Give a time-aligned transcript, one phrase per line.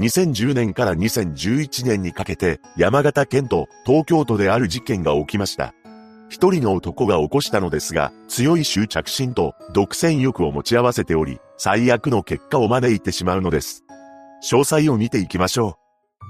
[0.00, 5.72] 2010年から2011年にかけて山形県と東京都である事件が起きました。
[6.28, 13.84] 一人の男が起こしたのですが、強い執着心と独占欲を持ち合わせており、最悪の結果を招いてしまうのです。
[14.42, 15.78] 詳細を見ていきましょ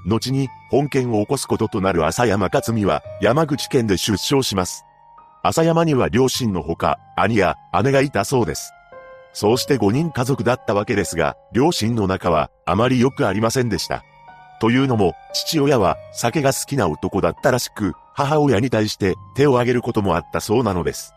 [0.05, 0.09] う。
[0.09, 4.85] 後に本件を起こすこととなる浅山克美は山口県で出生します。
[5.41, 8.74] 浅山には両親のほか、兄や姉がいたそうです。
[9.35, 14.05] そうして5人家族だったわけですが、両親の仲はあまり良くありませんでした。
[14.61, 21.13] というのも、父親は酒が好きな男だったらしく、母親に対して手を挙げることもあったそうなのです。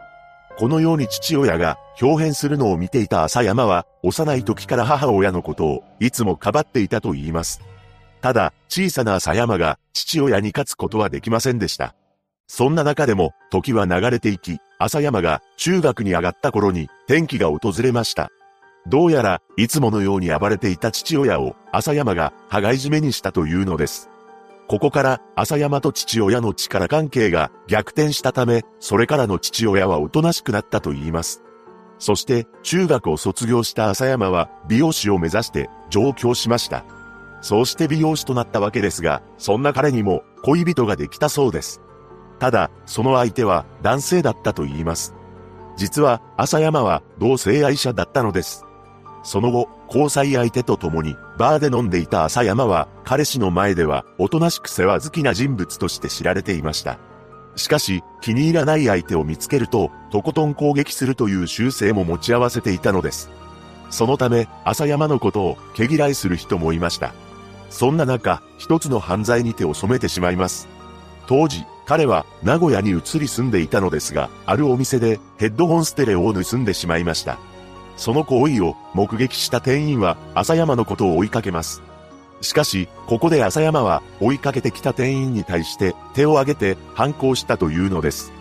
[0.58, 7.60] このように父親が表変するのを見ていた浅山は、幼い時から母親のことをいつもかばっていたと言います。
[8.20, 11.94] ただ、小さな浅山が父親に勝つことはできませんでした。
[12.48, 18.30] そんな中でも、時は流れていき、浅山が中学に上がった頃に転機が訪れました。
[18.86, 24.08] どうやら、いつものように暴れていた父親を、浅山が、羽交い締めにしたというのです。
[24.66, 31.42] ここから、浅山と父親の力関係が逆転したため、それからの父親はおとなしくなったと言います。
[31.98, 36.84] そして、中学を卒業した浅山は、美容師を目指して上京しました。
[37.40, 41.80] そうして美容師となったわけですが、そんな彼にも恋人ができたそうです。
[42.38, 45.14] ただ、その相手は男性だったと言います。
[45.76, 48.64] 実は、浅山は同性愛者だったのです。
[49.22, 56.98] その後、交際相手と共にバーで飲んでいた浅山は、彼氏の前ではおとなしく世話好きな人物として知られていました。
[57.56, 63.30] しかし、気に入らない相手を見つけると、とことん攻撃するという習性も持ち合わせていたのです。
[63.90, 67.14] そのため、浅山のことを毛嫌いする人もいました。
[67.70, 70.68] そんな中、一つの犯罪に手を染めてしまいます。
[71.26, 77.38] 当時、彼は名古屋に移り住んでいたのですが、あるお店でヘッドホンステレオを盗んでしまいました。
[77.96, 81.80] その行為を目撃した店員は浅山のことを追いかけます。
[82.42, 88.32] しかし、ここで浅山は追いかけてきた店員に対して手を挙げて反抗したというのです。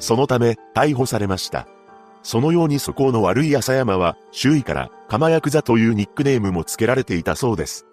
[0.00, 1.68] そのため逮捕されました。
[2.22, 7.84] そのように素行の悪い浅山は周囲から釜ヤクザというニックネームも付けられていたそうです。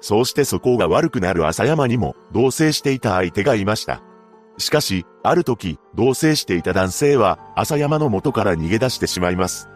[0.00, 4.00] そうして素行が悪くなる浅山にも同棲していた相手がいました。
[4.58, 9.68] しかし、ある時、同棲していた男性は浅山の元から逃げ出してしまいます。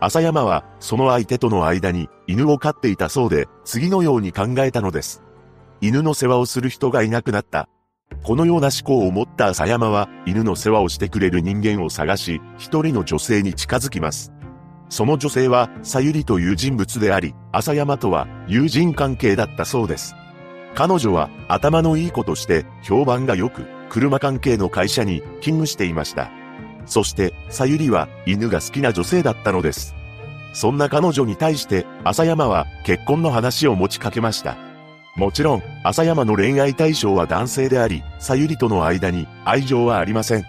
[0.00, 5.22] 浅山は、その相手との間に犬を飼っていたそうで、次のように考えたのです。
[5.80, 7.68] 犬の世話をする人がいなくなった。
[8.22, 14.32] このような思考を持った浅山は、犬の世話をしてくれる人間を探し、一人の女性に近づきます。
[14.88, 20.14] その女性は、さゆりという人物であり、浅山とは友人関係だったそうです。
[20.74, 26.30] 彼女は頭のいい子として評判が良く、車関係の会社に勤務していました。
[26.86, 29.94] そして、さゆりは犬が好きな女性だったのです。
[30.52, 34.56] そんな彼女に対して、浅山は結婚の話を持ちかけました。
[35.16, 40.44] もちろん、浅山の恋愛対象は男性であり、さゆりとの間に愛情はありません。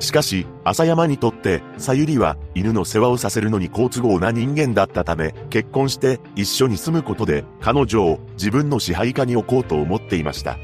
[0.00, 10.58] しかし、浅山にとって、さゆりは犬の世話をさせるのに好都合な人間だったため、結婚して一緒に住むことで、彼女を自分の支配下に置こうと思っていました。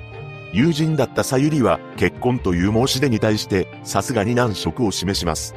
[0.53, 5.54] 友人だったさゆりは結婚という申し出に対してさすがに難色を示します。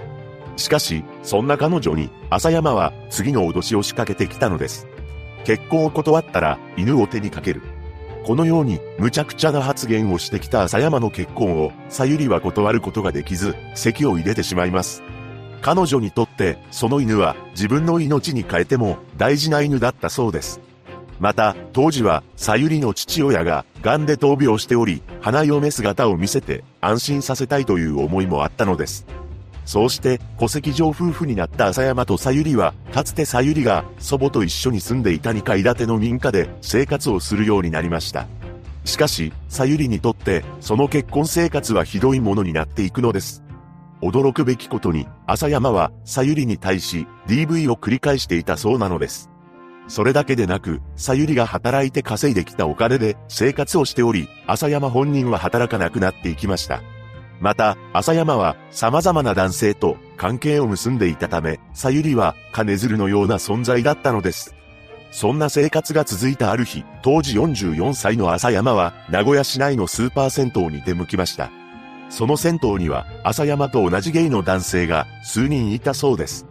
[0.58, 4.88] しかし、そんな彼女に浅山は次の脅しを仕掛けてきたのです。
[5.46, 7.62] 結婚を断ったら犬を手にかける。
[8.26, 15.02] このように無茶苦茶な発言をしてきた浅山の結婚をさゆりは断ることができず、席を入れてしまいます。
[15.62, 20.60] 彼女にとってその犬は自分の命に変えても大事な犬だったそうです。
[21.22, 29.06] また、当時は、さゆりの父親が、癌で闘病しており、花嫁姿を見せて、安心させたいという思いもあったのです。
[29.64, 38.26] そうして、戸籍上夫婦になった浅山とさゆりは、かつてさゆりが、祖母と一緒に住んでいた2階建ての民家で、生活をするようになりました。
[38.84, 43.44] しかし、さゆりにとって、その結婚生活はひどいものになっていくのです。
[44.02, 49.31] 驚くべきことに、浅山は、さゆりに対し、DV を繰り返していたそうなのです。
[49.92, 56.82] それだけでなく、さゆりが働いて稼いできたお金で生活をしており、浅山本人は働かなくなっていきました。
[57.42, 64.56] また、浅山は様々な男性と関係を結んでいたため、さゆりは金づるのような存在だったのです。
[65.12, 71.52] そんな生活が続いたある日、当時44歳の浅山は名古屋市内のスーパー銭湯に出向きました。
[72.10, 76.51] その銭湯には浅山と同じゲイの男性が数人いたそうです。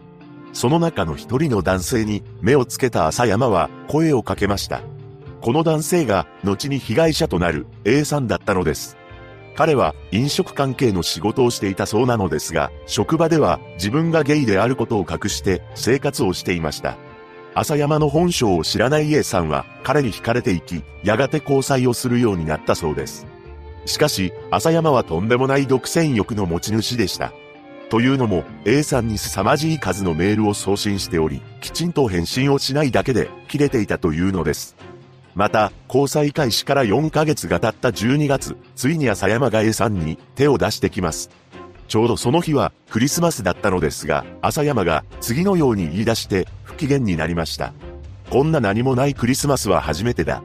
[0.53, 4.83] その中の一人の男性に目をつけた浅山は声をかけました。
[5.41, 8.97] この男性が後に被害者となる A さんだったのです。
[9.57, 16.97] 彼は飲食関係の仕事をしていたそうなのですが、職場では自分がゲイであることを隠して生活をしていました。
[17.55, 23.27] 浅山の本性を知らない A さんは彼に惹かれていき、やがて交際をするようになったそうです。
[23.87, 27.33] しかし、浅山はとんでもない独占欲の持ち主でした。
[27.91, 34.77] というのも、A さんに凄まじい数のメールを送信しており、きちんと返信をしないだけで、切れていたというのです。
[35.35, 41.31] また、交際開始から4ヶ月が経った12月、ついに浅山が A さんに手を出してきます。
[41.89, 47.73] ちょうどその日はクリスマスだったのですが、浅山が次のように言い出して不機嫌になりました。
[48.31, 50.45] こんな何もないクリスマスは初めてだ。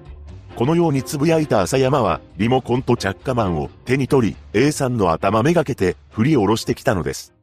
[0.55, 7.34] このように呟いた浅山は、リモコンと着火マンを手に取り、A さんの頭めがけて振り下ろしてきたのです。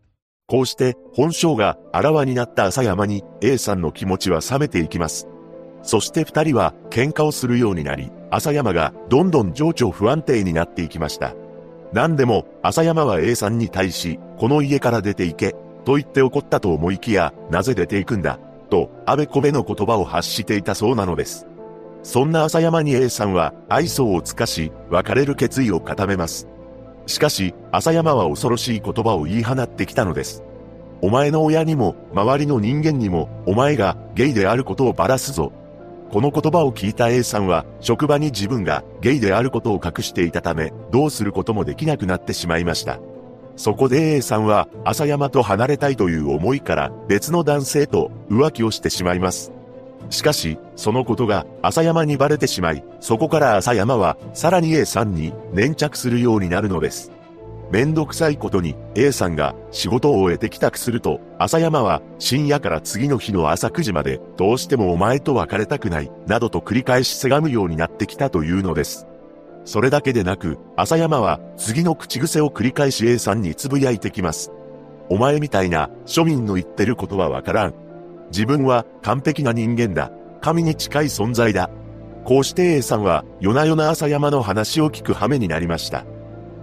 [0.53, 5.27] こうして本性があらわになった浅山に A さんの気持ちは冷めていきます。
[5.83, 11.35] そして二人は喧嘩をするようになり、浅山がどんどん情緒不安定になっていきました。
[11.95, 15.57] 何でも、浅山は A さんに対し、この家から出て行け、
[15.87, 18.39] と言って怒ったと思いきや、なぜ出て行くんだ、
[18.69, 21.47] と、あべこべの言葉を発していたそうなのです。
[22.03, 26.47] そんな浅山に A さんは愛想を尽かし、別れる決意を固めます。
[27.07, 30.43] しかし、浅山は恐ろしい言葉を言い放ってきたのです。
[31.01, 35.53] お前の親にも、周りの人間にも、お前がゲイであることをばらすぞ。
[36.13, 43.01] この言葉を聞いた A さんは、職場に自分がゲイであることを隠していたため、どうすることもできなくなってしまいました。
[43.57, 49.53] そこで A さんは、浅山と離れたいという思いから別の男性と浮気をしてしまいます。
[50.11, 57.11] しかし、そのことが浅山にバレてしまい、そこから浅山はさらに A さんに粘着するようになるのです。
[57.71, 69.07] めんどくさいことに A さんが仕事を終えて帰宅すると、浅山は深夜から次の日の朝9時までどうしてもお前と別れたくない、などと繰り返しせがむようになってきたというのです。
[69.65, 74.53] それだけでなく、浅山は次の口癖を繰り返し A さんに呟いてきます。
[75.09, 77.75] お前みたいな庶民の言ってることはわからん。
[78.33, 80.11] 自分は完璧な人間だ。
[80.41, 81.71] 神に近い存在だ。
[82.25, 86.05] こうして A さんは夜な夜な浅山の話を聞く羽目になりました。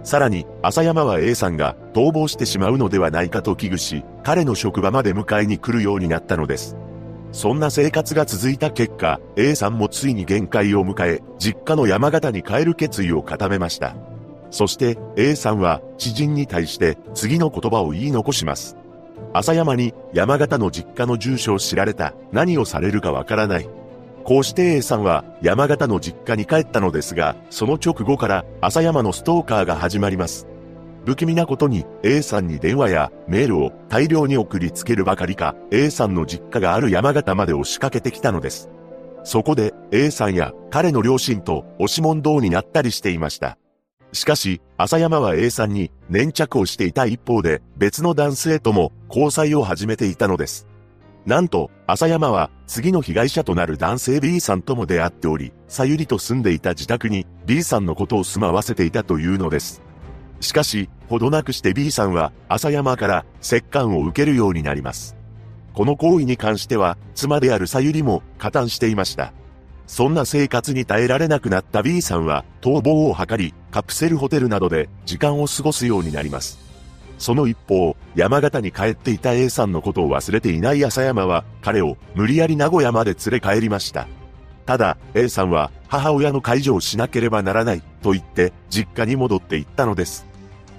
[0.02, 6.76] さらに、浅山は A さんが逃亡してしまうのではないかと危惧し、彼の職場まで迎えに来るようになったのです。
[7.32, 13.94] そんな生活が続いた結果、A さんもついに限界を迎え、実家の山形に帰る決意を固めました。
[14.50, 18.76] そして A さんは知人に対して次の言葉を言い残します。
[19.32, 22.14] 浅山に山形の実家の住所を知られた。
[22.32, 23.68] 何をされるかわからない。
[24.24, 30.46] こうして A さんは山形の実家に帰ったのですが、その直後から浅山のストーカーが始まります。
[31.06, 38.68] 不気味なことに A さんに電話やメールを大量に送りつけるばかりか、A さんの実家がある山形まで押しかけてきたのです。
[39.24, 43.56] そこで A さんや彼の両親と押し問答になったりしていました。
[44.12, 50.66] しかし、浅山は A さんに粘着をしていた一方で、別の男性とも交際を始めていたのです。
[51.26, 59.82] なんと、浅山は次の被害者となる男性 B さんとも出会っており、さゆりと住んでいた自宅に B さんのことを住まわせていたというのです。
[60.40, 65.16] しかし、ほどなくして B さんは浅山から折檻を受けるようになります。
[65.74, 69.32] この行為に関しては、妻であるさゆりも加担していました。
[69.90, 76.60] そんな生活に耐えられなくなった B さんは逃亡を図り、カプセルホテルなどで時間を過ごすようになります。
[77.18, 84.06] その一方、山形に帰っていた A さんのことを忘れていない浅山は、彼を無理やり名古屋まで連れ帰りました。
[84.64, 90.24] ただ、A さんは母親の介助をしなければならないと言って実家に戻っていったのです。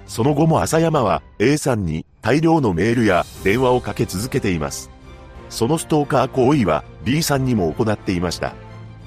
[0.06, 4.90] その後も浅山は A さんに大量のメールや電話をかけ続けています。
[5.50, 8.54] そのストーカー行為は B さんにも行っていました。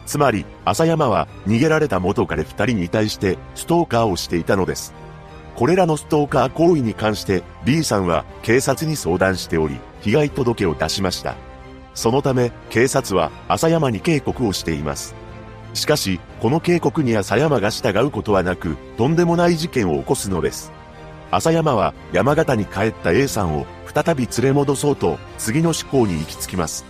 [0.05, 4.93] つまり、浅山は逃げられた元彼二人に対してストーカーをしていたのです。
[5.55, 11.35] これらのストーカー行為に関して B さんは警察に相談しており、被害届を出しました。
[11.93, 15.15] そのため、警察は浅山に警告をしています。
[15.74, 20.71] しかし、この警告に浅山が従うことはなく、とんでもない事件を起こすのです。
[21.31, 26.85] 浅山は山形に帰った A さんを再び連れ戻そうと、次の思考に行き着きます。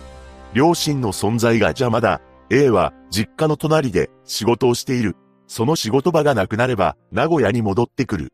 [0.54, 2.20] 両親の存在が邪魔だ。
[2.50, 5.16] A は実家の隣で仕事をしている。
[5.48, 8.32] その仕事場がなくなれば名古屋に戻ってくる。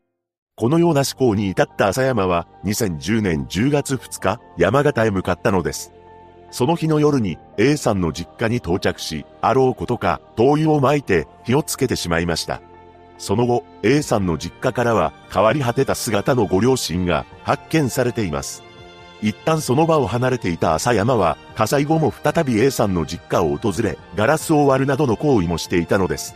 [0.55, 5.91] このような思考に至った浅山は2010年10月2日山形へ向かったのです。
[6.51, 12.61] その日の夜に A さんの実家に到着し、あろうことか灯油を撒いて火をつけてしまいました。
[13.17, 18.61] その後、A さんの実家からは変わり果てた姿のご両親が発見されています。
[19.23, 26.35] 一旦その場を離れていた浅山は、火災後も再び A さんの実家を訪れ、ガラスを割るなどの行為もしていたのです。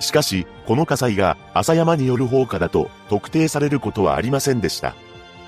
[0.00, 4.96] しかし、この火災が浅山による放火だと特定されることはありませんでした。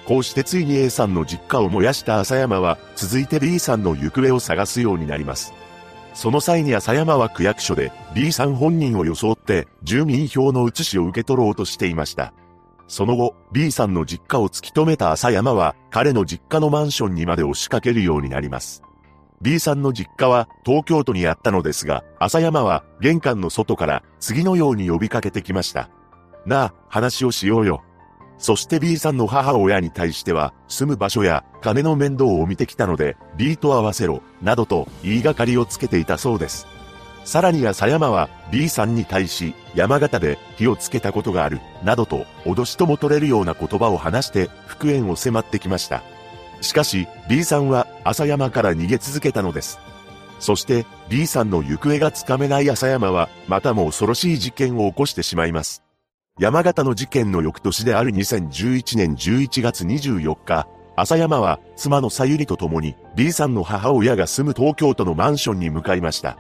[0.06, 5.52] こうしてついに A さんの実家を燃やした浅山は、続いて B さんの行方を探すようになります。
[6.14, 12.32] その際に浅山は区役所で B さん本人を装って住民票の写しを受け取ろうとしていました。
[12.88, 18.83] その後、B さんの実家を突き止めた浅山は、彼の実家のマンションにまで押しかけるようになります。
[19.40, 25.90] B さんの実家は東京都にあったのですが、浅山は玄関の外から次のように呼びかけてきました。
[26.45, 27.83] なあ、話をしようよ。
[28.38, 36.66] そして B さんの母親に対しては、住む場所や金の面倒を見てきたので、B と合わせろ、などと言いがかりをつけていたそうです。
[37.28, 46.02] さらに浅山は B さんに対し、山形で火をつけたことがある、などと脅しとも取れるような言葉を話して復縁を迫ってきました。
[46.62, 49.78] しかし、B さんは浅山から逃げ続けたのです。
[50.40, 55.82] そして B さんの行方がつかめない浅山は、またも恐ろしい事件を起こしてしまいます。
[56.38, 60.66] 山形の事件の翌年である2011年11月24日、
[60.97, 66.38] 浅山は妻のさゆりと共に B さんの母親が住む東京都のマンションに向かいました。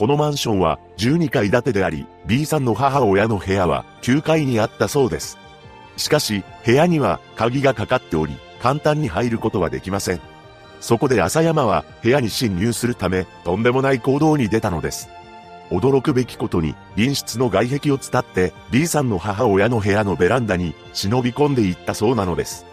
[0.00, 5.36] このマンションは12階建てであり、B さんの母親の部屋は9階にあったそうです。
[5.98, 10.20] しかし、部屋には鍵がかかっており、簡単に入ることはできません。
[10.80, 15.10] そこで浅山は部屋に侵入するため、とんでもない行動に出たのです。
[15.68, 22.64] 驚くべきことに、隣室の外壁を伝って、B さんの母親の部屋のベランダに忍び込んでいったそうなのです。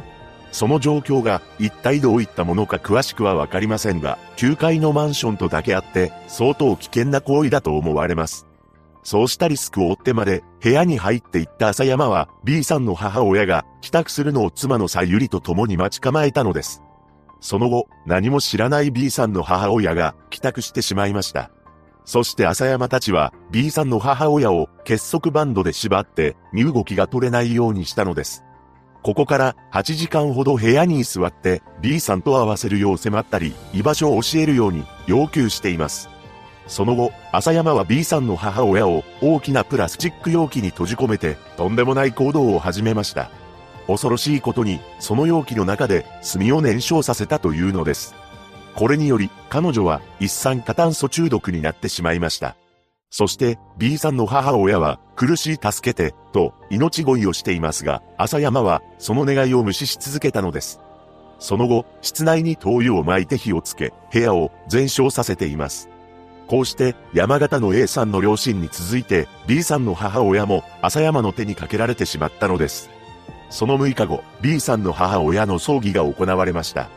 [0.51, 8.47] その状況が一体どういったものか詳しくはわかりませんが、9階のマンションとだけあって、相当危険な行為だと思われます。
[9.03, 16.83] そうしたリスクを負ってまで部屋に入っていった浅山は B さんの母親が帰宅するのを妻のさゆりと共に待ち構えたのです。
[17.39, 21.51] その後、何も知らない B さんの母親が帰宅してしまいました。
[22.03, 28.43] そして浅山たちは B さんの母親を結束バンドで縛って身動きが取れないようにしたのです。
[29.07, 36.09] ここから8時間ほど部屋に座って B さんと会わせるよう迫ったり、居場所を教えるように要求しています。
[36.67, 43.31] その後、浅山は B さんの母親を大きなプラスチック容器に閉じ込めてとんでもない行動を始めました。
[43.87, 48.13] 恐ろしいことに、その容器の中で炭を燃焼させたというのです。
[48.75, 52.57] これにより、彼女は一酸化炭素中毒になってしまいました。
[53.09, 60.79] そして、B さんの母親は、苦しい助けて、と、命乞いをしていますが、浅山は、その願いを無視し続けたのです。
[61.39, 65.89] その後、室内に灯油を巻いて火をつけ、部屋を全焼させています。
[66.47, 72.89] こうして、山形の A さんの両親に続いて、B さんの母親も、浅山の手にかけられてしまったのです。
[73.49, 76.89] その6日後、B さんの母親の葬儀が行われました。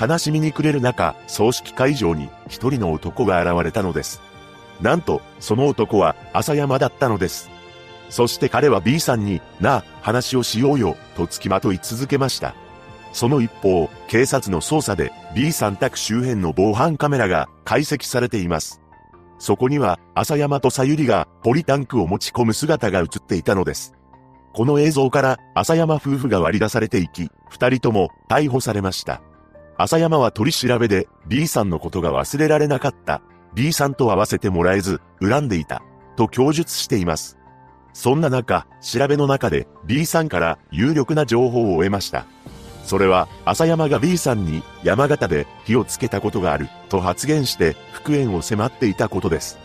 [0.00, 4.27] 悲しみに暮れる中、葬式会場に一人の男が現れたのです。
[4.80, 7.50] なんと、その男は浅山だったのです。
[8.10, 12.54] そして彼は B さんに、なあ、話をしようよ、と付きまとい続けました。
[13.12, 18.80] その一方、警察の捜査で B さん宅周辺の防犯カメラが解析されています。
[19.38, 23.94] そこには、浅山とさゆりがポリタンクを持ち込む姿が映っていたのです。
[24.52, 29.20] この映像から浅山夫婦が割り出されていき、二人とも逮捕されました。
[29.76, 33.22] 浅山は取り調べで B さんのことが忘れられなかった。
[33.54, 35.82] B さんと会わせてもらえず、恨んでいた。
[36.16, 37.38] と供述しています。
[37.92, 42.26] そんな中、調べの中で B さんから有力な情報を得ました。
[42.84, 49.58] それは、浅山が B さんに山形で火をつけたことがあると発言して復縁を迫っていたことです。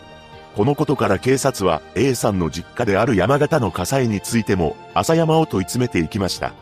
[0.54, 6.52] このことから警察は A さんの実家である山形の火災についても浅山を問い詰めていきました。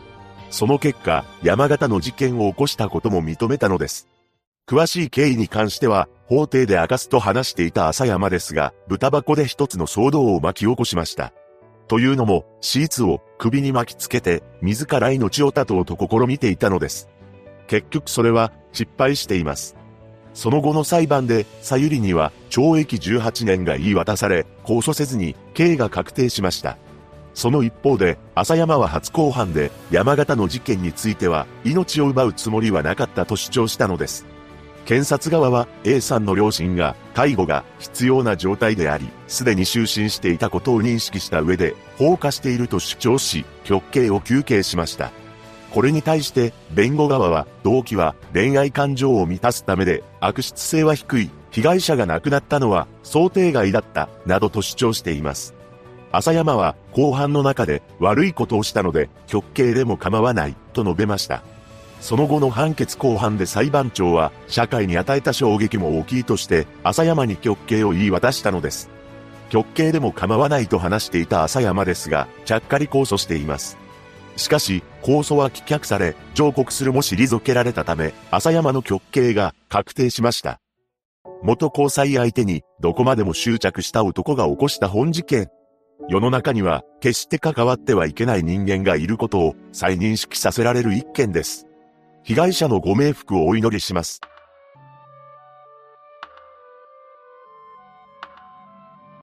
[0.49, 4.12] その結果、山形の事件を起こしたことも認めたのです。
[4.65, 11.33] 詳しい経緯に関しては、法廷で明かすと話していた浅山ですが、豚箱で一つの騒動を巻き起こしました。
[11.89, 17.09] というのも、シーツを首に巻きつけて、自ら命を絶とうと試みていたのです。
[17.67, 19.75] 結局それは、失敗しています。
[20.33, 26.77] その後の裁判で、さゆりには、懲役18年が言い渡され、控訴せずに、刑が確定しました。
[27.33, 34.25] その一方で、浅山は初公判で、山形の事件については、命を奪うつもりはなかったと主張したのです。
[34.85, 45.11] 検察側は A さんの両親が介護が必要な状態であり、すでに就寝していたことを認識した上で放火していると主張し、極刑を求刑しました。
[45.71, 55.55] これに対して弁護側は動機は恋愛感情を満たすためで悪質性は低い、被害者が亡くなったのは想定外だった、などと主張しています。
[56.11, 61.41] 浅山は後半の中で悪いことをしたので極刑でも構わないと述べました。
[62.03, 68.89] その後の判決後半で裁判長は社会に与えた衝撃も大きいとして浅山に極刑を言い渡したのです。
[69.49, 73.77] 極刑でも構わないと話していた浅山ですが、ちゃっかり控訴しています。
[74.35, 80.59] しかし、控訴は棄却され、上告するも退けられたため、浅山の極刑が確定しました。
[81.41, 85.47] 元交際相手にどこまでも執着した男が起こした本事件。
[86.09, 91.65] 世の中には決して関わってはいけない人間がいることを再認識させられる一件です。
[92.23, 94.21] 被害者のご冥福をお祈りします。